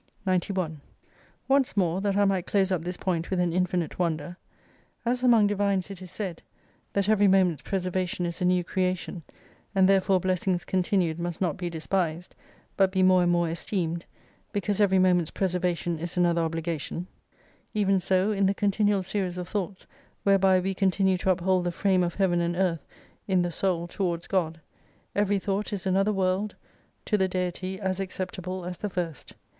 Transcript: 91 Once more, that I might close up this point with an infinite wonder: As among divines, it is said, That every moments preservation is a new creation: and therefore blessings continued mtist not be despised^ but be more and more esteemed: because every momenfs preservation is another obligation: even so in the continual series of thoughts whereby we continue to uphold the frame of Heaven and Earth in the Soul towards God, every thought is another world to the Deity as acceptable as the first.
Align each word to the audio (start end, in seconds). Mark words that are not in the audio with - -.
91 0.25 0.81
Once 1.47 1.77
more, 1.77 2.01
that 2.01 2.17
I 2.17 2.25
might 2.25 2.47
close 2.47 2.71
up 2.71 2.81
this 2.81 2.97
point 2.97 3.29
with 3.29 3.39
an 3.39 3.53
infinite 3.53 3.99
wonder: 3.99 4.35
As 5.05 5.21
among 5.21 5.45
divines, 5.45 5.91
it 5.91 6.01
is 6.01 6.09
said, 6.09 6.41
That 6.93 7.07
every 7.07 7.27
moments 7.27 7.61
preservation 7.61 8.25
is 8.25 8.41
a 8.41 8.45
new 8.45 8.63
creation: 8.63 9.21
and 9.75 9.87
therefore 9.87 10.19
blessings 10.19 10.65
continued 10.65 11.19
mtist 11.19 11.39
not 11.39 11.55
be 11.55 11.69
despised^ 11.69 12.29
but 12.75 12.91
be 12.91 13.03
more 13.03 13.21
and 13.21 13.31
more 13.31 13.47
esteemed: 13.47 14.03
because 14.51 14.81
every 14.81 14.97
momenfs 14.97 15.31
preservation 15.35 15.99
is 15.99 16.17
another 16.17 16.41
obligation: 16.41 17.05
even 17.75 17.99
so 17.99 18.31
in 18.31 18.47
the 18.47 18.55
continual 18.55 19.03
series 19.03 19.37
of 19.37 19.47
thoughts 19.47 19.85
whereby 20.23 20.59
we 20.59 20.73
continue 20.73 21.19
to 21.19 21.29
uphold 21.29 21.63
the 21.63 21.71
frame 21.71 22.01
of 22.01 22.15
Heaven 22.15 22.41
and 22.41 22.55
Earth 22.55 22.87
in 23.27 23.43
the 23.43 23.51
Soul 23.51 23.85
towards 23.87 24.25
God, 24.25 24.61
every 25.15 25.37
thought 25.37 25.71
is 25.71 25.85
another 25.85 26.11
world 26.11 26.55
to 27.05 27.19
the 27.19 27.27
Deity 27.27 27.79
as 27.79 27.99
acceptable 27.99 28.65
as 28.65 28.79
the 28.79 28.89
first. 28.89 29.35